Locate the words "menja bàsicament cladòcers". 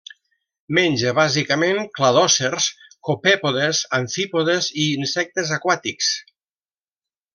0.77-2.69